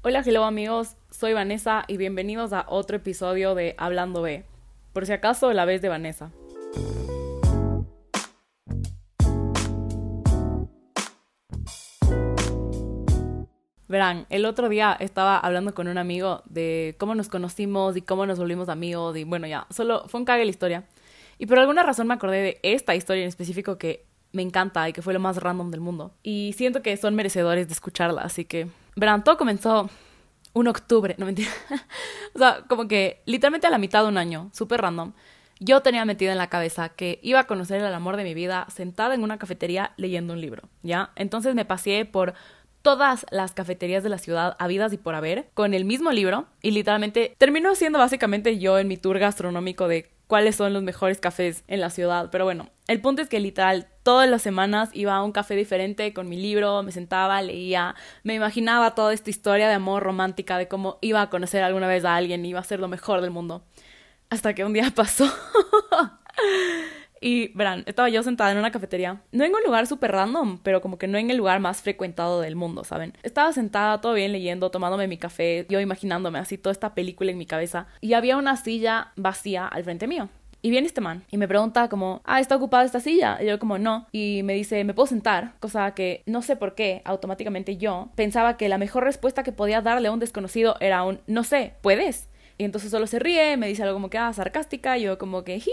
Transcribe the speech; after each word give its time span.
Hola, 0.00 0.22
hello 0.24 0.44
amigos, 0.44 0.94
soy 1.10 1.32
Vanessa 1.32 1.84
y 1.88 1.96
bienvenidos 1.96 2.52
a 2.52 2.66
otro 2.68 2.98
episodio 2.98 3.56
de 3.56 3.74
Hablando 3.78 4.22
B. 4.22 4.44
Por 4.92 5.06
si 5.06 5.12
acaso, 5.12 5.52
la 5.52 5.64
vez 5.64 5.82
de 5.82 5.88
Vanessa. 5.88 6.30
Verán, 13.88 14.26
el 14.30 14.46
otro 14.46 14.68
día 14.68 14.96
estaba 15.00 15.36
hablando 15.36 15.74
con 15.74 15.88
un 15.88 15.98
amigo 15.98 16.42
de 16.44 16.94
cómo 16.98 17.16
nos 17.16 17.28
conocimos 17.28 17.96
y 17.96 18.02
cómo 18.02 18.24
nos 18.24 18.38
volvimos 18.38 18.68
amigos 18.68 19.16
y 19.16 19.24
bueno, 19.24 19.48
ya, 19.48 19.66
solo 19.68 20.04
fue 20.06 20.20
un 20.20 20.24
cague 20.24 20.44
la 20.44 20.50
historia. 20.50 20.84
Y 21.38 21.46
por 21.46 21.58
alguna 21.58 21.82
razón 21.82 22.06
me 22.06 22.14
acordé 22.14 22.40
de 22.40 22.60
esta 22.62 22.94
historia 22.94 23.24
en 23.24 23.28
específico 23.28 23.78
que 23.78 24.06
me 24.30 24.42
encanta 24.42 24.88
y 24.88 24.92
que 24.92 25.02
fue 25.02 25.12
lo 25.12 25.18
más 25.20 25.38
random 25.38 25.72
del 25.72 25.80
mundo. 25.80 26.12
Y 26.22 26.54
siento 26.56 26.82
que 26.82 26.96
son 26.96 27.16
merecedores 27.16 27.66
de 27.66 27.74
escucharla, 27.74 28.22
así 28.22 28.44
que... 28.44 28.68
Todo 29.24 29.36
comenzó 29.36 29.90
un 30.52 30.68
octubre, 30.68 31.14
no 31.18 31.26
mentira. 31.26 31.50
o 32.34 32.38
sea, 32.38 32.64
como 32.68 32.88
que 32.88 33.22
literalmente 33.26 33.66
a 33.66 33.70
la 33.70 33.78
mitad 33.78 34.02
de 34.02 34.08
un 34.08 34.18
año, 34.18 34.50
súper 34.52 34.80
random. 34.80 35.12
Yo 35.60 35.80
tenía 35.80 36.04
metido 36.04 36.30
en 36.30 36.38
la 36.38 36.48
cabeza 36.48 36.90
que 36.90 37.18
iba 37.22 37.40
a 37.40 37.46
conocer 37.46 37.80
el 37.82 37.92
amor 37.92 38.16
de 38.16 38.24
mi 38.24 38.34
vida 38.34 38.66
sentada 38.72 39.14
en 39.14 39.24
una 39.24 39.38
cafetería 39.38 39.92
leyendo 39.96 40.32
un 40.32 40.40
libro, 40.40 40.68
¿ya? 40.82 41.10
Entonces 41.16 41.54
me 41.56 41.64
pasé 41.64 42.04
por 42.04 42.34
todas 42.82 43.26
las 43.30 43.52
cafeterías 43.52 44.04
de 44.04 44.08
la 44.08 44.18
ciudad 44.18 44.56
habidas 44.60 44.92
y 44.92 44.98
por 44.98 45.14
haber 45.16 45.48
con 45.54 45.74
el 45.74 45.84
mismo 45.84 46.12
libro 46.12 46.46
y 46.62 46.70
literalmente 46.70 47.34
terminó 47.38 47.74
siendo 47.74 47.98
básicamente 47.98 48.58
yo 48.58 48.78
en 48.78 48.86
mi 48.86 48.96
tour 48.96 49.18
gastronómico 49.18 49.88
de 49.88 50.10
cuáles 50.28 50.54
son 50.54 50.72
los 50.72 50.84
mejores 50.84 51.18
cafés 51.18 51.64
en 51.66 51.80
la 51.80 51.90
ciudad. 51.90 52.28
Pero 52.30 52.44
bueno, 52.44 52.68
el 52.86 53.00
punto 53.00 53.22
es 53.22 53.28
que 53.28 53.40
literal 53.40 53.88
todas 54.04 54.28
las 54.28 54.42
semanas 54.42 54.90
iba 54.92 55.16
a 55.16 55.22
un 55.24 55.32
café 55.32 55.56
diferente 55.56 56.14
con 56.14 56.28
mi 56.28 56.36
libro, 56.36 56.82
me 56.84 56.92
sentaba, 56.92 57.42
leía, 57.42 57.96
me 58.22 58.34
imaginaba 58.34 58.94
toda 58.94 59.12
esta 59.12 59.30
historia 59.30 59.66
de 59.66 59.74
amor 59.74 60.04
romántica 60.04 60.56
de 60.56 60.68
cómo 60.68 60.98
iba 61.00 61.20
a 61.20 61.30
conocer 61.30 61.64
alguna 61.64 61.88
vez 61.88 62.04
a 62.04 62.14
alguien 62.14 62.46
iba 62.46 62.60
a 62.60 62.64
ser 62.64 62.78
lo 62.78 62.86
mejor 62.86 63.22
del 63.22 63.32
mundo. 63.32 63.64
Hasta 64.30 64.54
que 64.54 64.64
un 64.64 64.74
día 64.74 64.90
pasó. 64.94 65.28
Y 67.20 67.48
verán, 67.56 67.82
estaba 67.86 68.08
yo 68.08 68.22
sentada 68.22 68.52
en 68.52 68.58
una 68.58 68.70
cafetería, 68.70 69.22
no 69.32 69.44
en 69.44 69.54
un 69.54 69.62
lugar 69.64 69.86
súper 69.86 70.12
random, 70.12 70.58
pero 70.62 70.80
como 70.80 70.98
que 70.98 71.08
no 71.08 71.18
en 71.18 71.30
el 71.30 71.36
lugar 71.36 71.60
más 71.60 71.82
frecuentado 71.82 72.40
del 72.40 72.56
mundo, 72.56 72.84
¿saben? 72.84 73.14
Estaba 73.22 73.52
sentada 73.52 74.00
todo 74.00 74.14
bien 74.14 74.32
leyendo, 74.32 74.70
tomándome 74.70 75.08
mi 75.08 75.18
café, 75.18 75.66
yo 75.68 75.80
imaginándome 75.80 76.38
así 76.38 76.58
toda 76.58 76.72
esta 76.72 76.94
película 76.94 77.30
en 77.30 77.38
mi 77.38 77.46
cabeza, 77.46 77.86
y 78.00 78.14
había 78.14 78.36
una 78.36 78.56
silla 78.56 79.12
vacía 79.16 79.66
al 79.66 79.84
frente 79.84 80.06
mío. 80.06 80.28
Y 80.60 80.70
viene 80.70 80.88
este 80.88 81.00
man 81.00 81.24
y 81.30 81.36
me 81.36 81.46
pregunta 81.46 81.88
como, 81.88 82.20
ah, 82.24 82.40
¿está 82.40 82.56
ocupada 82.56 82.84
esta 82.84 82.98
silla? 82.98 83.38
Y 83.40 83.46
yo 83.46 83.60
como, 83.60 83.78
no. 83.78 84.08
Y 84.10 84.42
me 84.42 84.54
dice, 84.54 84.82
¿me 84.82 84.92
puedo 84.92 85.06
sentar? 85.06 85.52
Cosa 85.60 85.94
que 85.94 86.24
no 86.26 86.42
sé 86.42 86.56
por 86.56 86.74
qué, 86.74 87.00
automáticamente 87.04 87.76
yo 87.76 88.08
pensaba 88.16 88.56
que 88.56 88.68
la 88.68 88.76
mejor 88.76 89.04
respuesta 89.04 89.44
que 89.44 89.52
podía 89.52 89.82
darle 89.82 90.08
a 90.08 90.12
un 90.12 90.18
desconocido 90.18 90.74
era 90.80 91.04
un, 91.04 91.20
no 91.28 91.44
sé, 91.44 91.74
¿puedes? 91.80 92.28
Y 92.58 92.64
entonces 92.64 92.90
solo 92.90 93.06
se 93.06 93.20
ríe, 93.20 93.56
me 93.56 93.68
dice 93.68 93.84
algo 93.84 93.94
como 93.94 94.10
que, 94.10 94.18
ah, 94.18 94.32
sarcástica, 94.32 94.98
y 94.98 95.02
yo 95.02 95.16
como 95.16 95.44
que, 95.44 95.60
ji 95.60 95.70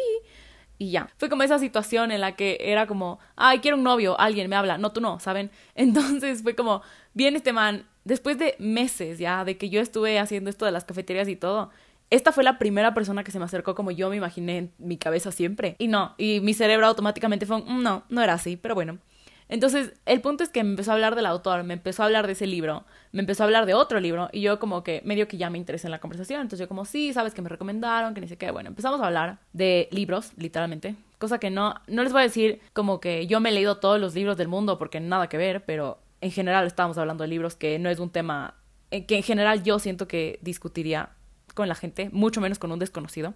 y 0.78 0.92
ya. 0.92 1.10
Fue 1.18 1.30
como 1.30 1.44
esa 1.44 1.60
situación 1.60 2.12
en 2.12 2.22
la 2.22 2.36
que 2.36 2.58
era 2.60 2.88
como, 2.88 3.20
ay, 3.36 3.60
quiero 3.60 3.78
un 3.78 3.84
novio, 3.84 4.20
alguien 4.20 4.50
me 4.50 4.56
habla, 4.56 4.78
no, 4.78 4.92
tú 4.92 5.02
no, 5.02 5.20
¿saben? 5.20 5.52
Entonces 5.76 6.44
fue 6.44 6.56
como, 6.56 6.82
viene 7.14 7.38
este 7.38 7.54
man, 7.54 7.86
después 8.04 8.38
de 8.38 8.56
meses 8.60 9.20
ya, 9.20 9.46
de 9.46 9.58
que 9.58 9.70
yo 9.70 9.82
estuve 9.82 10.20
haciendo 10.20 10.50
esto 10.50 10.66
de 10.66 10.72
las 10.72 10.86
cafeterías 10.86 11.28
y 11.28 11.36
todo, 11.36 11.70
esta 12.10 12.32
fue 12.32 12.44
la 12.44 12.60
primera 12.60 12.94
persona 12.94 13.24
que 13.24 13.32
se 13.32 13.40
me 13.40 13.46
acercó 13.46 13.74
como 13.74 13.92
yo 13.92 14.10
me 14.10 14.16
imaginé 14.16 14.58
en 14.58 14.72
mi 14.78 14.98
cabeza 14.98 15.32
siempre. 15.32 15.76
Y 15.80 15.88
no, 15.88 16.14
y 16.18 16.40
mi 16.42 16.54
cerebro 16.54 16.86
automáticamente 16.88 17.46
fue, 17.46 17.58
mm, 17.62 17.82
no, 17.82 18.04
no 18.10 18.22
era 18.22 18.34
así, 18.34 18.58
pero 18.58 18.76
bueno. 18.76 19.00
Entonces, 19.48 19.94
el 20.06 20.22
punto 20.22 20.44
es 20.44 20.50
que 20.50 20.64
me 20.64 20.72
empezó 20.72 20.92
a 20.92 20.94
hablar 20.96 21.16
del 21.16 21.26
autor, 21.28 21.64
me 21.64 21.76
empezó 21.76 22.02
a 22.02 22.08
hablar 22.08 22.26
de 22.26 22.34
ese 22.34 22.48
libro, 22.48 22.84
me 23.12 23.22
empezó 23.22 23.44
a 23.44 23.46
hablar 23.46 23.66
de 23.66 23.76
otro 23.76 24.00
libro 24.00 24.30
y 24.32 24.42
yo 24.42 24.60
como 24.60 24.84
que 24.84 25.02
medio 25.06 25.28
que 25.28 25.38
ya 25.38 25.50
me 25.50 25.58
interesé 25.58 25.88
en 25.88 25.92
la 25.92 26.00
conversación, 26.00 26.42
entonces 26.42 26.60
yo 26.60 26.68
como, 26.68 26.86
sí, 26.86 27.14
sabes 27.14 27.34
que 27.34 27.42
me 27.44 27.50
recomendaron, 27.50 28.16
que 28.16 28.22
ni 28.22 28.28
sé 28.28 28.38
qué, 28.38 28.50
bueno, 28.50 28.70
empezamos 28.70 29.00
a 29.02 29.06
hablar 29.06 29.38
de 29.54 29.88
libros, 29.92 30.32
literalmente, 30.38 30.96
cosa 31.20 31.40
que 31.40 31.52
no, 31.52 31.76
no 31.88 32.04
les 32.04 32.12
voy 32.12 32.22
a 32.22 32.24
decir 32.24 32.60
como 32.74 33.00
que 33.00 33.28
yo 33.28 33.40
me 33.40 33.50
he 33.50 33.54
leído 33.54 33.78
todos 33.78 34.00
los 34.00 34.16
libros 34.16 34.36
del 34.38 34.48
mundo 34.48 34.80
porque 34.80 35.00
nada 35.00 35.30
que 35.30 35.38
ver, 35.38 35.64
pero 35.64 36.00
en 36.22 36.32
general 36.32 36.66
estábamos 36.66 36.98
hablando 36.98 37.24
de 37.24 37.28
libros 37.28 37.56
que 37.56 37.78
no 37.78 37.90
es 37.90 38.00
un 38.00 38.10
tema 38.10 38.56
eh, 38.92 39.06
que 39.06 39.18
en 39.18 39.24
general 39.24 39.64
yo 39.64 39.78
siento 39.80 40.08
que 40.08 40.40
discutiría 40.42 41.10
con 41.54 41.68
la 41.68 41.76
gente, 41.76 42.10
mucho 42.12 42.42
menos 42.42 42.60
con 42.60 42.72
un 42.72 42.80
desconocido. 42.80 43.34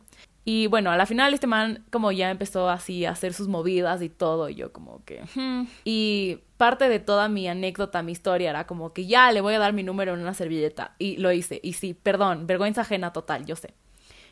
Y 0.52 0.66
bueno, 0.66 0.90
a 0.90 0.98
la 0.98 1.06
final 1.06 1.32
este 1.36 1.46
man 1.46 1.86
como 1.92 2.12
ya 2.12 2.32
empezó 2.32 2.72
así 2.72 3.06
a 3.06 3.12
hacer 3.12 3.36
sus 3.36 3.48
movidas 3.48 4.02
y 4.02 4.10
todo, 4.10 4.50
y 4.50 4.56
yo 4.56 4.74
como 4.74 5.06
que... 5.06 5.22
Hmm". 5.36 5.68
Y 5.86 6.40
parte 6.58 6.90
de 6.90 6.98
toda 6.98 7.30
mi 7.30 7.48
anécdota, 7.48 8.02
mi 8.02 8.14
historia 8.14 8.50
era 8.50 8.66
como 8.66 8.92
que 8.92 9.06
ya 9.06 9.32
le 9.32 9.42
voy 9.42 9.54
a 9.54 9.60
dar 9.60 9.74
mi 9.74 9.84
número 9.84 10.16
en 10.16 10.22
una 10.22 10.34
servilleta. 10.34 10.96
Y 10.98 11.18
lo 11.18 11.32
hice. 11.32 11.60
Y 11.62 11.74
sí, 11.74 11.94
perdón, 11.94 12.48
vergüenza 12.48 12.82
ajena 12.82 13.14
total, 13.14 13.46
yo 13.46 13.56
sé. 13.56 13.76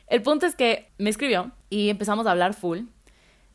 El 0.07 0.23
punto 0.23 0.47
es 0.47 0.55
que 0.55 0.89
me 0.97 1.11
escribió 1.11 1.51
y 1.69 1.89
empezamos 1.89 2.25
a 2.25 2.31
hablar 2.31 2.55
full. 2.55 2.79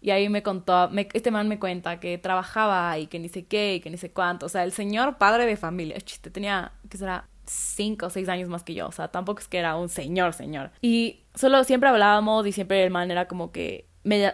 Y 0.00 0.10
ahí 0.10 0.28
me 0.28 0.44
contó, 0.44 0.88
este 1.14 1.32
man 1.32 1.48
me 1.48 1.58
cuenta 1.58 1.98
que 1.98 2.16
trabajaba 2.16 2.96
y 2.96 3.08
que 3.08 3.18
ni 3.18 3.28
sé 3.28 3.44
qué 3.44 3.74
y 3.74 3.80
que 3.80 3.90
ni 3.90 3.96
sé 3.96 4.12
cuánto. 4.12 4.46
O 4.46 4.48
sea, 4.48 4.62
el 4.62 4.70
señor 4.70 5.18
padre 5.18 5.46
de 5.46 5.56
familia, 5.56 6.00
chiste, 6.00 6.30
tenía, 6.30 6.70
¿qué 6.88 6.96
será? 6.96 7.26
Cinco 7.52 8.06
o 8.06 8.10
seis 8.10 8.28
años 8.28 8.48
más 8.48 8.62
que 8.62 8.74
yo, 8.74 8.88
o 8.88 8.92
sea, 8.92 9.08
tampoco 9.08 9.40
es 9.40 9.48
que 9.48 9.58
era 9.58 9.76
un 9.76 9.88
señor, 9.88 10.34
señor. 10.34 10.70
Y 10.80 11.24
solo 11.34 11.64
siempre 11.64 11.88
hablábamos 11.88 12.46
y 12.46 12.52
siempre 12.52 12.82
el 12.84 12.90
man 12.90 13.10
era 13.10 13.28
como 13.28 13.52
que, 13.52 13.88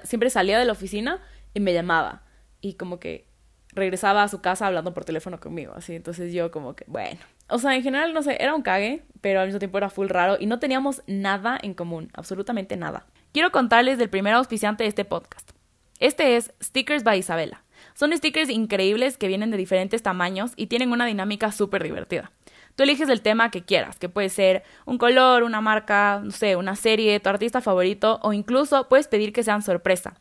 siempre 0.04 0.30
salía 0.30 0.58
de 0.58 0.64
la 0.64 0.72
oficina 0.72 1.20
y 1.54 1.60
me 1.60 1.72
llamaba 1.72 2.22
y 2.60 2.74
como 2.74 2.98
que 2.98 3.26
regresaba 3.72 4.22
a 4.22 4.28
su 4.28 4.40
casa 4.40 4.66
hablando 4.66 4.94
por 4.94 5.04
teléfono 5.04 5.38
conmigo, 5.38 5.74
así, 5.76 5.94
entonces 5.94 6.32
yo 6.32 6.50
como 6.50 6.74
que, 6.74 6.84
bueno, 6.88 7.20
o 7.48 7.58
sea, 7.58 7.74
en 7.74 7.82
general, 7.82 8.12
no 8.12 8.22
sé, 8.22 8.36
era 8.40 8.54
un 8.54 8.62
cague, 8.62 9.04
pero 9.20 9.40
al 9.40 9.46
mismo 9.46 9.58
tiempo 9.58 9.78
era 9.78 9.90
full 9.90 10.08
raro 10.08 10.36
y 10.38 10.46
no 10.46 10.58
teníamos 10.58 11.02
nada 11.06 11.58
en 11.62 11.74
común, 11.74 12.10
absolutamente 12.14 12.76
nada. 12.76 13.06
Quiero 13.32 13.52
contarles 13.52 13.98
del 13.98 14.10
primer 14.10 14.34
auspiciante 14.34 14.84
de 14.84 14.88
este 14.88 15.04
podcast. 15.04 15.50
Este 15.98 16.36
es 16.36 16.52
Stickers 16.62 17.04
by 17.04 17.18
Isabela. 17.18 17.64
Son 17.94 18.16
stickers 18.16 18.50
increíbles 18.50 19.16
que 19.16 19.28
vienen 19.28 19.50
de 19.50 19.56
diferentes 19.56 20.02
tamaños 20.02 20.52
y 20.56 20.66
tienen 20.68 20.92
una 20.92 21.06
dinámica 21.06 21.50
súper 21.52 21.82
divertida. 21.82 22.30
Tú 22.78 22.84
eliges 22.84 23.08
el 23.08 23.22
tema 23.22 23.50
que 23.50 23.64
quieras, 23.64 23.98
que 23.98 24.08
puede 24.08 24.28
ser 24.28 24.62
un 24.86 24.98
color, 24.98 25.42
una 25.42 25.60
marca, 25.60 26.20
no 26.22 26.30
sé, 26.30 26.54
una 26.54 26.76
serie, 26.76 27.18
tu 27.18 27.28
artista 27.28 27.60
favorito 27.60 28.20
o 28.22 28.32
incluso 28.32 28.88
puedes 28.88 29.08
pedir 29.08 29.32
que 29.32 29.42
sean 29.42 29.62
sorpresa. 29.62 30.14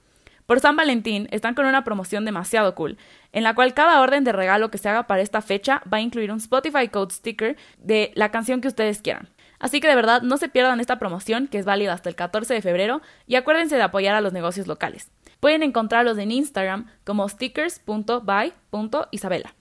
Por 0.48 0.60
San 0.60 0.76
Valentín 0.76 1.28
están 1.30 1.54
con 1.54 1.68
una 1.68 1.84
promoción 1.84 2.26
demasiado 2.26 2.74
cool, 2.74 2.98
en 3.32 3.44
la 3.44 3.54
cual 3.54 3.76
cada 3.76 4.02
orden 4.02 4.24
de 4.24 4.32
regalo 4.32 4.72
que 4.72 4.80
se 4.80 4.90
haga 4.90 5.06
para 5.06 5.22
esta 5.22 5.44
fecha 5.44 5.84
va 5.94 5.98
a 5.98 6.02
incluir 6.02 6.32
un 6.32 6.40
Spotify 6.40 6.88
Code 6.88 7.14
Sticker 7.14 7.58
de 7.78 8.12
la 8.16 8.32
canción 8.32 8.60
que 8.60 8.70
ustedes 8.70 9.04
quieran. 9.04 9.30
Así 9.60 9.80
que 9.80 9.88
de 9.88 9.96
verdad 9.96 10.24
no 10.24 10.38
se 10.38 10.50
pierdan 10.50 10.80
esta 10.80 10.98
promoción 10.98 11.48
que 11.48 11.60
es 11.60 11.66
válida 11.66 11.94
hasta 11.94 12.10
el 12.10 12.16
14 12.16 12.56
de 12.56 12.64
febrero 12.64 13.04
y 13.28 13.36
acuérdense 13.36 13.76
de 13.76 13.84
apoyar 13.84 14.16
a 14.16 14.22
los 14.22 14.34
negocios 14.34 14.66
locales. 14.66 15.12
Pueden 15.40 15.62
encontrarlos 15.62 16.18
en 16.18 16.32
Instagram 16.32 16.88
como 17.04 17.30
stickers.by.isabela. 17.30 19.54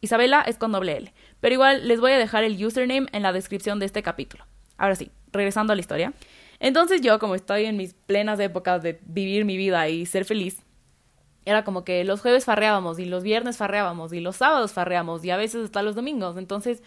Isabela 0.00 0.42
es 0.42 0.58
con 0.58 0.72
doble 0.72 0.96
L. 0.96 1.12
Pero 1.40 1.54
igual 1.54 1.86
les 1.86 2.00
voy 2.00 2.12
a 2.12 2.18
dejar 2.18 2.44
el 2.44 2.64
username 2.64 3.08
en 3.12 3.22
la 3.22 3.32
descripción 3.32 3.78
de 3.78 3.86
este 3.86 4.02
capítulo. 4.02 4.44
Ahora 4.78 4.94
sí, 4.94 5.10
regresando 5.32 5.72
a 5.72 5.76
la 5.76 5.80
historia. 5.80 6.12
Entonces 6.58 7.00
yo, 7.00 7.18
como 7.18 7.34
estoy 7.34 7.66
en 7.66 7.76
mis 7.76 7.94
plenas 7.94 8.40
épocas 8.40 8.82
de 8.82 8.98
vivir 9.04 9.44
mi 9.44 9.56
vida 9.56 9.88
y 9.88 10.06
ser 10.06 10.24
feliz, 10.24 10.62
era 11.44 11.64
como 11.64 11.84
que 11.84 12.04
los 12.04 12.20
jueves 12.20 12.44
farreábamos 12.44 12.98
y 12.98 13.04
los 13.04 13.22
viernes 13.22 13.56
farreábamos 13.56 14.12
y 14.12 14.20
los 14.20 14.36
sábados 14.36 14.72
farreamos 14.72 15.24
y 15.24 15.30
a 15.30 15.36
veces 15.36 15.64
hasta 15.66 15.82
los 15.82 15.94
domingos. 15.94 16.36
Entonces 16.36 16.82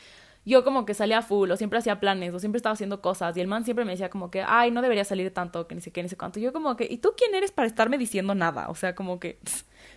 yo 0.45 0.63
como 0.63 0.85
que 0.85 0.93
salía 0.93 1.21
full 1.21 1.51
o 1.51 1.57
siempre 1.57 1.79
hacía 1.79 1.99
planes 1.99 2.33
o 2.33 2.39
siempre 2.39 2.57
estaba 2.57 2.73
haciendo 2.73 3.01
cosas 3.01 3.37
y 3.37 3.41
el 3.41 3.47
man 3.47 3.63
siempre 3.63 3.85
me 3.85 3.91
decía 3.91 4.09
como 4.09 4.31
que, 4.31 4.43
ay, 4.45 4.71
no 4.71 4.81
debería 4.81 5.05
salir 5.05 5.33
tanto, 5.33 5.67
que 5.67 5.75
ni 5.75 5.81
sé 5.81 5.91
qué, 5.91 6.03
ni 6.03 6.09
sé 6.09 6.17
cuánto. 6.17 6.39
yo 6.39 6.51
como 6.51 6.75
que, 6.75 6.87
¿y 6.89 6.97
tú 6.97 7.13
quién 7.15 7.35
eres 7.35 7.51
para 7.51 7.67
estarme 7.67 7.97
diciendo 7.97 8.35
nada? 8.35 8.67
O 8.69 8.75
sea, 8.75 8.95
como 8.95 9.19
que, 9.19 9.39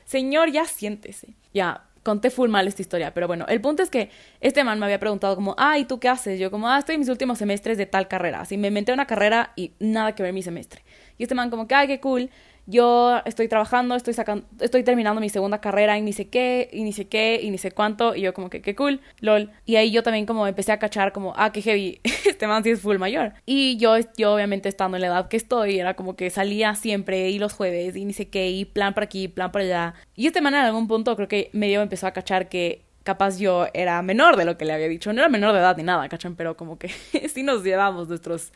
señor, 0.04 0.52
ya 0.52 0.64
siéntese. 0.64 1.34
Ya, 1.52 1.88
conté 2.02 2.30
full 2.30 2.48
mal 2.48 2.66
esta 2.66 2.82
historia, 2.82 3.14
pero 3.14 3.26
bueno, 3.26 3.46
el 3.48 3.60
punto 3.60 3.82
es 3.82 3.90
que 3.90 4.10
este 4.40 4.64
man 4.64 4.78
me 4.78 4.86
había 4.86 4.98
preguntado 4.98 5.34
como, 5.34 5.54
ah, 5.58 5.78
¿y 5.78 5.84
tú 5.84 6.00
qué 6.00 6.08
haces? 6.08 6.38
Yo 6.40 6.50
como, 6.50 6.68
ah, 6.68 6.78
estoy 6.78 6.94
en 6.94 7.00
mis 7.00 7.08
últimos 7.08 7.38
semestres 7.38 7.78
de 7.78 7.86
tal 7.86 8.08
carrera. 8.08 8.40
Así 8.40 8.56
me 8.56 8.68
inventé 8.68 8.92
una 8.92 9.06
carrera 9.06 9.52
y 9.56 9.72
nada 9.78 10.14
que 10.14 10.22
ver 10.22 10.32
mi 10.32 10.42
semestre. 10.42 10.82
Y 11.18 11.22
este 11.22 11.34
man 11.34 11.50
como 11.50 11.66
que, 11.66 11.74
ay, 11.74 11.86
qué 11.86 12.00
cool 12.00 12.30
yo 12.66 13.20
estoy 13.24 13.48
trabajando, 13.48 13.94
estoy 13.94 14.14
sacando, 14.14 14.46
estoy 14.60 14.82
terminando 14.82 15.20
mi 15.20 15.28
segunda 15.28 15.60
carrera 15.60 15.98
y 15.98 16.02
ni 16.02 16.12
sé 16.12 16.28
qué, 16.28 16.68
y 16.72 16.82
ni 16.84 16.92
sé 16.92 17.08
qué, 17.08 17.40
y 17.42 17.50
ni 17.50 17.58
sé 17.58 17.72
cuánto, 17.72 18.14
y 18.14 18.22
yo 18.22 18.34
como 18.34 18.50
que 18.50 18.62
qué 18.62 18.74
cool, 18.74 19.00
lol. 19.20 19.50
Y 19.66 19.76
ahí 19.76 19.90
yo 19.90 20.02
también 20.02 20.26
como 20.26 20.46
empecé 20.46 20.72
a 20.72 20.78
cachar 20.78 21.12
como, 21.12 21.34
ah, 21.36 21.52
qué 21.52 21.62
heavy, 21.62 22.00
este 22.26 22.46
man 22.46 22.62
sí 22.62 22.70
es 22.70 22.80
full 22.80 22.98
mayor. 22.98 23.34
Y 23.46 23.76
yo, 23.78 23.96
yo 24.16 24.34
obviamente 24.34 24.68
estando 24.68 24.96
en 24.96 25.02
la 25.02 25.08
edad 25.08 25.28
que 25.28 25.36
estoy, 25.36 25.78
era 25.78 25.94
como 25.94 26.16
que 26.16 26.30
salía 26.30 26.74
siempre, 26.74 27.30
y 27.30 27.38
los 27.38 27.52
jueves, 27.52 27.96
y 27.96 28.04
ni 28.04 28.12
sé 28.12 28.28
qué, 28.28 28.50
y 28.50 28.64
plan 28.64 28.94
por 28.94 29.02
aquí, 29.02 29.28
plan 29.28 29.50
por 29.50 29.62
allá. 29.62 29.94
Y 30.14 30.26
este 30.26 30.40
man 30.40 30.54
en 30.54 30.60
algún 30.60 30.88
punto 30.88 31.16
creo 31.16 31.28
que 31.28 31.50
medio 31.52 31.82
empezó 31.82 32.06
a 32.06 32.12
cachar 32.12 32.48
que 32.48 32.84
capaz 33.02 33.38
yo 33.38 33.66
era 33.74 34.00
menor 34.02 34.36
de 34.36 34.44
lo 34.44 34.56
que 34.56 34.64
le 34.64 34.72
había 34.72 34.88
dicho. 34.88 35.12
No 35.12 35.20
era 35.20 35.28
menor 35.28 35.52
de 35.52 35.58
edad 35.58 35.76
ni 35.76 35.82
nada, 35.82 36.08
¿cachan? 36.08 36.36
Pero 36.36 36.56
como 36.56 36.78
que 36.78 36.88
sí 37.32 37.42
nos 37.42 37.64
llevamos 37.64 38.08
nuestros 38.08 38.52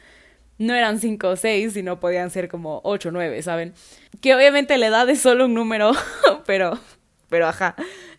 no 0.58 0.74
eran 0.74 1.00
cinco 1.00 1.30
o 1.30 1.36
seis, 1.36 1.74
sino 1.74 2.00
podían 2.00 2.30
ser 2.30 2.48
como 2.48 2.80
ocho 2.84 3.10
o 3.10 3.12
nueve, 3.12 3.42
¿saben? 3.42 3.74
Que 4.20 4.34
obviamente 4.34 4.78
la 4.78 4.86
edad 4.86 5.08
es 5.08 5.20
solo 5.20 5.46
un 5.46 5.54
número, 5.54 5.92
pero, 6.46 6.78
pero 7.28 7.46
ajá, 7.46 7.74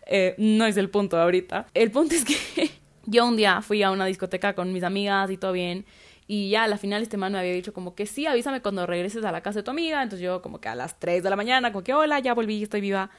eh, 0.06 0.34
no 0.38 0.66
es 0.66 0.76
el 0.76 0.90
punto 0.90 1.20
ahorita. 1.20 1.66
El 1.74 1.90
punto 1.90 2.14
es 2.14 2.24
que 2.24 2.70
Yo 3.10 3.26
un 3.26 3.38
día 3.38 3.62
fui 3.62 3.82
a 3.82 3.90
una 3.90 4.04
discoteca 4.04 4.54
con 4.54 4.70
mis 4.70 4.82
amigas 4.82 5.30
y 5.30 5.38
todo 5.38 5.52
bien. 5.52 5.86
Y 6.26 6.50
ya 6.50 6.64
a 6.64 6.68
la 6.68 6.76
final 6.76 7.00
este 7.00 7.16
man 7.16 7.32
me 7.32 7.38
había 7.38 7.54
dicho 7.54 7.72
como 7.72 7.94
que 7.94 8.04
sí, 8.04 8.26
avísame 8.26 8.60
cuando 8.60 8.84
regreses 8.84 9.24
a 9.24 9.32
la 9.32 9.40
casa 9.40 9.60
de 9.60 9.62
tu 9.62 9.70
amiga. 9.70 10.02
Entonces 10.02 10.22
yo 10.22 10.42
como 10.42 10.60
que 10.60 10.68
a 10.68 10.74
las 10.74 10.98
3 11.00 11.22
de 11.22 11.30
la 11.30 11.36
mañana, 11.36 11.72
como 11.72 11.82
que 11.82 11.94
hola, 11.94 12.18
ya 12.18 12.34
volví, 12.34 12.62
estoy 12.62 12.82
viva. 12.82 13.10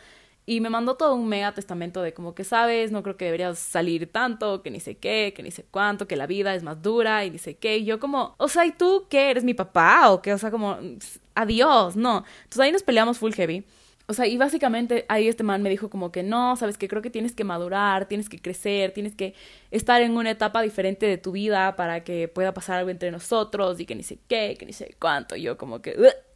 Y 0.50 0.62
me 0.62 0.72
mandó 0.72 0.96
todo 0.96 1.14
un 1.14 1.30
mega 1.30 1.54
testamento 1.54 2.02
de 2.02 2.16
como 2.16 2.34
que 2.34 2.44
sabes, 2.44 2.92
no 2.92 3.04
creo 3.04 3.18
que 3.18 3.26
deberías 3.26 3.60
salir 3.60 4.12
tanto, 4.12 4.64
que 4.64 4.72
ni 4.72 4.80
sé 4.80 4.98
qué, 4.98 5.32
que 5.36 5.44
ni 5.44 5.52
sé 5.52 5.64
cuánto, 5.70 6.08
que 6.08 6.16
la 6.16 6.26
vida 6.26 6.56
es 6.56 6.64
más 6.64 6.82
dura 6.82 7.24
y 7.24 7.30
ni 7.30 7.38
sé 7.38 7.58
qué. 7.58 7.78
Y 7.78 7.86
yo 7.86 8.00
como, 8.00 8.34
o 8.40 8.48
sea, 8.48 8.66
¿y 8.66 8.72
tú 8.72 9.06
qué? 9.12 9.30
¿Eres 9.30 9.44
mi 9.44 9.54
papá? 9.54 10.10
¿O 10.10 10.24
qué? 10.24 10.34
O 10.34 10.40
sea, 10.40 10.50
como, 10.50 10.76
adiós, 11.36 11.96
no. 11.96 12.24
Entonces 12.46 12.62
ahí 12.62 12.72
nos 12.72 12.82
peleamos 12.82 13.20
full 13.20 13.32
heavy. 13.34 13.64
O 14.08 14.16
sea, 14.16 14.26
y 14.26 14.38
básicamente 14.38 15.06
ahí 15.08 15.28
este 15.28 15.44
man 15.44 15.62
me 15.62 15.70
dijo 15.70 15.92
como 15.92 16.12
que 16.12 16.24
no, 16.24 16.56
sabes 16.56 16.80
que 16.80 16.88
creo 16.88 17.04
que 17.04 17.12
tienes 17.12 17.36
que 17.36 17.44
madurar, 17.44 18.08
tienes 18.08 18.28
que 18.28 18.42
crecer, 18.42 18.92
tienes 18.92 19.14
que 19.14 19.36
estar 19.70 20.02
en 20.02 20.18
una 20.18 20.32
etapa 20.32 20.64
diferente 20.64 21.06
de 21.06 21.20
tu 21.20 21.32
vida 21.32 21.76
para 21.76 22.04
que 22.04 22.28
pueda 22.28 22.56
pasar 22.56 22.80
algo 22.80 22.90
entre 22.90 23.12
nosotros 23.12 23.80
y 23.80 23.86
que 23.86 23.94
ni 23.94 24.02
sé 24.02 24.18
qué, 24.28 24.56
que 24.58 24.66
ni 24.66 24.74
sé 24.74 24.96
cuánto. 25.00 25.36
Y 25.36 25.44
yo 25.44 25.60
como 25.60 25.84
que, 25.84 25.96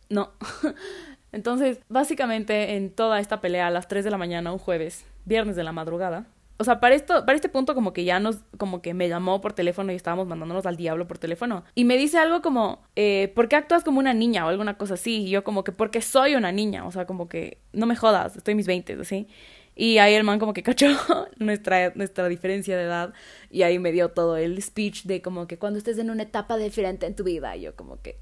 no. 0.09 0.33
Entonces, 1.33 1.79
básicamente 1.89 2.75
en 2.75 2.89
toda 2.91 3.19
esta 3.19 3.41
pelea 3.41 3.67
a 3.67 3.71
las 3.71 3.89
3 3.89 4.05
de 4.05 4.11
la 4.11 4.17
mañana, 4.17 4.53
un 4.53 4.59
jueves, 4.59 5.05
viernes 5.25 5.57
de 5.57 5.63
la 5.63 5.73
madrugada, 5.73 6.27
o 6.57 6.63
sea, 6.63 6.79
para 6.79 6.95
esto, 6.95 7.25
para 7.25 7.35
este 7.35 7.49
punto 7.49 7.73
como 7.73 7.91
que 7.91 8.05
ya 8.05 8.19
nos, 8.19 8.37
como 8.57 8.81
que 8.81 8.93
me 8.93 9.09
llamó 9.09 9.41
por 9.41 9.53
teléfono 9.53 9.91
y 9.91 9.95
estábamos 9.95 10.27
mandándonos 10.27 10.65
al 10.65 10.77
diablo 10.77 11.07
por 11.07 11.17
teléfono. 11.17 11.63
Y 11.75 11.83
me 11.83 11.97
dice 11.97 12.19
algo 12.19 12.41
como, 12.41 12.83
eh, 12.95 13.31
¿por 13.35 13.49
qué 13.49 13.55
actúas 13.55 13.83
como 13.83 13.99
una 13.99 14.13
niña 14.13 14.45
o 14.45 14.49
alguna 14.49 14.77
cosa 14.77 14.93
así? 14.93 15.23
Y 15.23 15.29
yo 15.29 15.43
como 15.43 15.63
que, 15.63 15.71
porque 15.71 16.01
soy 16.01 16.35
una 16.35 16.51
niña, 16.51 16.85
o 16.85 16.91
sea, 16.91 17.05
como 17.05 17.27
que, 17.27 17.57
no 17.73 17.85
me 17.87 17.95
jodas, 17.95 18.37
estoy 18.37 18.53
en 18.53 18.57
mis 18.57 18.67
20, 18.67 18.93
así. 19.01 19.27
Y 19.75 19.97
ahí 19.97 20.13
el 20.13 20.23
man 20.23 20.37
como 20.39 20.53
que 20.53 20.61
cachó 20.61 20.87
nuestra, 21.37 21.91
nuestra 21.95 22.27
diferencia 22.27 22.77
de 22.77 22.83
edad 22.83 23.13
y 23.49 23.63
ahí 23.63 23.79
me 23.79 23.91
dio 23.91 24.09
todo 24.09 24.37
el 24.37 24.61
speech 24.61 25.05
de 25.05 25.23
como 25.23 25.47
que 25.47 25.57
cuando 25.57 25.79
estés 25.79 25.97
en 25.97 26.11
una 26.11 26.23
etapa 26.23 26.57
diferente 26.57 27.07
en 27.07 27.15
tu 27.15 27.23
vida, 27.23 27.55
yo 27.55 27.75
como 27.75 27.99
que, 28.01 28.19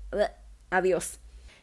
adiós. 0.69 1.19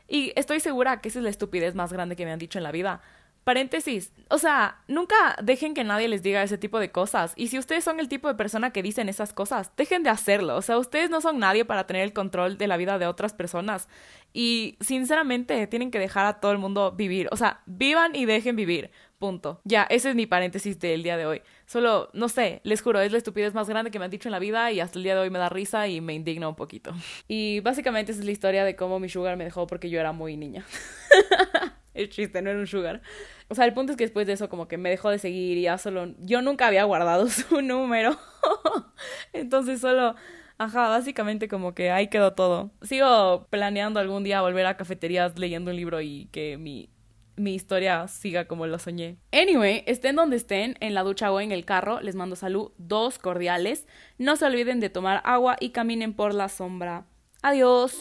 Y 0.09 0.33
estoy 0.35 0.61
segura 0.61 1.01
que 1.01 1.11
esa 1.11 1.19
es 1.19 1.23
la 1.23 1.31
estupidez 1.31 1.75
más 1.75 1.93
grande 1.93 2.17
que 2.17 2.25
me 2.25 2.33
han 2.33 2.39
dicho 2.39 2.59
en 2.59 2.65
la 2.65 2.73
vida 2.73 3.01
Paréntesis, 3.49 4.13
o 4.29 4.37
sea, 4.37 4.83
nunca 4.89 5.35
dejen 5.43 5.73
que 5.73 5.83
nadie 5.83 6.07
les 6.07 6.23
diga 6.23 6.43
ese 6.43 6.59
tipo 6.59 6.79
de 6.79 6.91
cosas. 6.91 7.33
Y 7.35 7.49
si 7.49 7.59
ustedes 7.59 7.83
son 7.83 7.99
el 7.99 8.07
tipo 8.07 8.29
de 8.29 8.35
persona 8.35 8.75
que 8.75 8.83
dicen 8.83 9.09
esas 9.09 9.33
cosas, 9.33 9.73
dejen 9.75 10.03
de 10.03 10.11
hacerlo. 10.11 10.55
O 10.55 10.61
sea, 10.61 10.77
ustedes 10.77 11.09
no 11.09 11.23
son 11.23 11.39
nadie 11.39 11.65
para 11.65 11.87
tener 11.87 12.03
el 12.03 12.13
control 12.13 12.59
de 12.59 12.67
la 12.67 12.77
vida 12.77 12.99
de 12.99 13.07
otras 13.07 13.33
personas. 13.33 13.89
Y 14.35 14.77
sinceramente, 14.81 15.67
tienen 15.67 15.91
que 15.91 15.99
dejar 15.99 16.27
a 16.27 16.41
todo 16.41 16.53
el 16.53 16.59
mundo 16.59 16.93
vivir. 16.93 17.29
O 17.33 17.39
sea, 17.39 17.63
vivan 17.65 18.15
y 18.15 18.27
dejen 18.27 18.55
vivir. 18.55 18.91
Punto. 19.19 19.63
Ya, 19.65 19.85
ese 19.85 20.11
es 20.11 20.15
mi 20.15 20.27
paréntesis 20.27 20.79
del 20.79 21.03
día 21.03 21.17
de 21.17 21.25
hoy. 21.25 21.43
Solo, 21.69 22.09
no 22.15 22.31
sé, 22.31 22.63
les 22.65 22.81
juro, 22.81 22.99
es 22.99 23.13
la 23.13 23.19
estupidez 23.19 23.53
más 23.53 23.69
grande 23.69 23.91
que 23.91 23.99
me 23.99 24.07
han 24.07 24.11
dicho 24.11 24.27
en 24.27 24.33
la 24.33 24.39
vida 24.39 24.73
y 24.73 24.81
hasta 24.81 24.99
el 24.99 25.03
día 25.03 25.15
de 25.15 25.21
hoy 25.21 25.29
me 25.29 25.39
da 25.39 25.51
risa 25.51 25.87
y 25.87 26.01
me 26.01 26.15
indigna 26.15 26.49
un 26.49 26.57
poquito. 26.57 26.95
Y 27.29 27.61
básicamente 27.61 28.13
esa 28.13 28.23
es 28.23 28.25
la 28.25 28.33
historia 28.33 28.65
de 28.65 28.75
cómo 28.75 28.99
mi 28.99 29.11
sugar 29.11 29.37
me 29.37 29.45
dejó 29.45 29.67
porque 29.67 29.91
yo 29.91 30.01
era 30.01 30.13
muy 30.13 30.39
niña. 30.39 30.65
es 31.95 32.09
chiste, 32.09 32.41
no 32.41 32.49
era 32.49 32.59
un 32.59 32.67
sugar. 32.67 33.03
O 33.49 33.55
sea, 33.55 33.67
el 33.67 33.75
punto 33.75 33.93
es 33.93 33.99
que 33.99 34.05
después 34.05 34.27
de 34.27 34.33
eso 34.33 34.49
como 34.49 34.67
que 34.67 34.79
me 34.79 34.89
dejó 34.89 35.11
de 35.11 35.19
seguir 35.19 35.59
y 35.59 35.63
ya 35.63 35.77
solo... 35.77 36.15
Yo 36.21 36.41
nunca 36.41 36.69
había 36.69 36.85
guardado 36.85 37.29
su 37.29 37.61
número. 37.61 38.17
Entonces 39.35 39.83
solo... 39.83 40.15
Ajá, 40.57 40.89
básicamente 40.89 41.49
como 41.49 41.75
que 41.75 41.91
ahí 41.91 42.09
quedó 42.09 42.33
todo. 42.33 42.71
Sigo 42.81 43.47
planeando 43.51 44.01
algún 44.01 44.25
día 44.25 44.41
volver 44.41 44.65
a 44.65 44.79
cafeterías 44.79 45.39
leyendo 45.39 45.71
un 45.71 45.77
libro 45.77 46.01
y 46.01 46.31
que 46.33 46.57
mi, 46.57 46.89
mi 47.39 47.55
historia 47.55 48.09
siga 48.09 48.47
como 48.47 48.67
lo 48.67 48.79
soñé. 48.79 49.19
Anyway, 49.33 49.85
estén 49.87 50.17
donde 50.17 50.37
estén, 50.37 50.77
en 50.81 50.95
la 50.95 51.03
ducha 51.03 51.33
o 51.33 51.41
en 51.41 51.53
el 51.53 51.65
carro, 51.65 52.01
les 52.01 52.15
mando 52.15 52.37
salud, 52.37 52.73
dos 52.79 53.19
cordiales. 53.19 53.87
No 54.19 54.37
se 54.37 54.45
olviden 54.47 54.81
de 54.81 54.91
tomar 54.91 55.23
agua 55.25 55.57
y 55.61 55.71
caminen 55.71 56.15
por 56.15 56.35
la 56.35 56.49
sombra. 56.49 57.07
Adiós. 57.43 57.97